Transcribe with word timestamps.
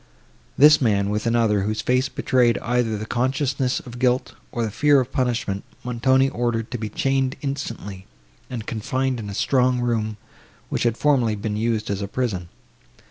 This 0.57 0.81
man, 0.81 1.11
with 1.11 1.27
another, 1.27 1.61
whose 1.61 1.81
face 1.81 2.09
betrayed 2.09 2.57
either 2.63 2.97
the 2.97 3.05
consciousness 3.05 3.79
of 3.79 3.99
guilt, 3.99 4.33
or 4.51 4.63
the 4.63 4.71
fear 4.71 4.99
of 4.99 5.11
punishment, 5.11 5.63
Montoni 5.83 6.27
ordered 6.27 6.71
to 6.71 6.79
be 6.79 6.89
chained 6.89 7.35
instantly, 7.41 8.07
and 8.49 8.65
confined 8.65 9.19
in 9.19 9.29
a 9.29 9.35
strong 9.35 9.79
room, 9.79 10.17
which 10.69 10.85
had 10.89 10.97
formerly 10.97 11.35
been 11.35 11.55
used 11.55 11.91
as 11.91 12.01
a 12.01 12.07
prison. 12.07 12.49